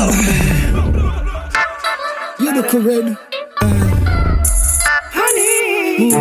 [0.00, 0.06] You
[2.54, 3.18] look red.
[5.12, 6.14] Honey.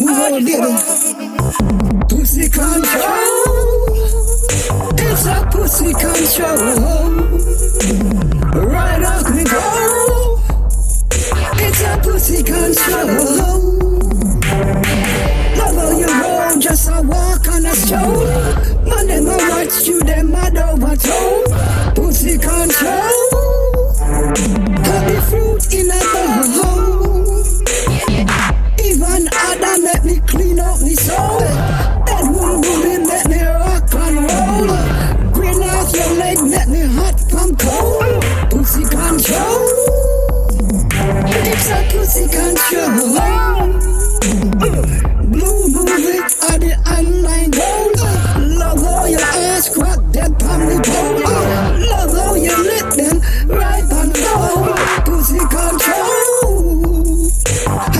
[0.00, 0.72] On, baby.
[2.08, 3.36] Pussy control.
[4.96, 6.56] It's a pussy control.
[8.64, 10.40] Right off me go.
[11.58, 13.76] It's a pussy control.
[15.58, 18.25] Love how you roll, just a walk on a stone.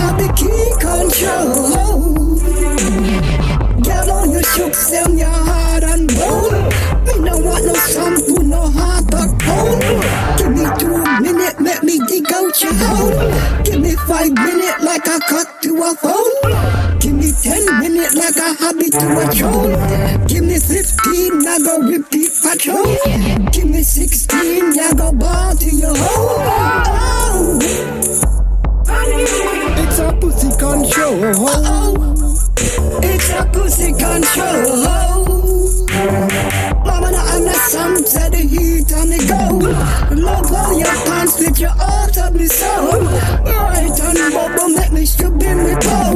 [0.07, 2.39] Have the key control.
[3.83, 6.69] Get on your shook, them your heart and bone.
[7.03, 9.83] Me no want no shampoo, no heart or bone.
[10.37, 13.19] Give me two minutes, let me dig out your hole.
[13.65, 16.99] Give me five minutes like I cut to a phone.
[16.99, 19.75] Give me ten minutes like a hobby to a throne.
[20.27, 22.95] Give me fifteen, I go repeat patrol.
[23.51, 24.66] Give me sixteen,
[33.37, 35.27] A pussy control.
[36.85, 40.15] Mama, now I'm the sun, set the heat on the go.
[40.15, 43.01] Love how your pants fit your heart of me soul.
[43.45, 46.15] Right on bubble, make me strip in me toe.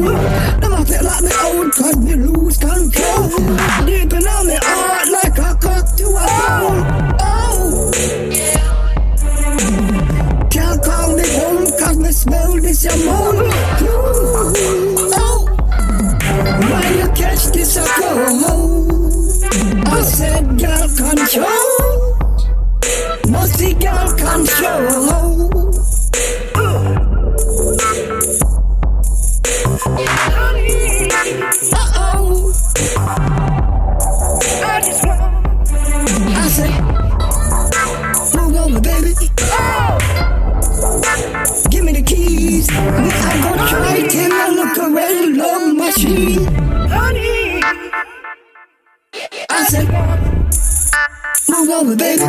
[0.61, 3.30] Now I feel like me old, cause me lose control.
[3.86, 6.81] Deep in on me heart, like a cock to a bone.
[7.22, 7.92] Oh.
[10.49, 13.36] Can't call me home cause me smell this your moan.
[13.83, 14.91] Oh, catch
[17.54, 18.12] this a go.
[19.86, 22.17] I said girl control.
[23.30, 25.61] Musty girl control.
[31.73, 32.54] Uh-oh.
[34.64, 35.22] I just want.
[36.34, 36.73] I said,
[38.36, 39.14] move over, baby.
[39.36, 39.70] Give
[49.71, 49.89] music.
[51.49, 52.26] Move over, baby.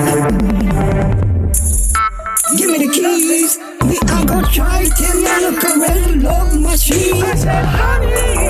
[2.56, 3.58] Give me the keys.
[3.84, 7.22] Me, I'm gonna try to man a correct love machine.
[7.22, 8.48] I said, honey.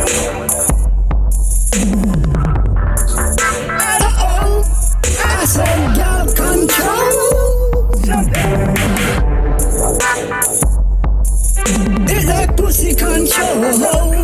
[4.00, 4.62] Uh-oh.
[5.24, 7.32] I said, y'all control.
[12.10, 14.21] Is that pussy control?